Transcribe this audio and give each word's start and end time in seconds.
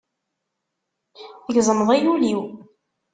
Tgezmeḍ-iyi 1.45 2.09
ul-iw. 2.13 2.41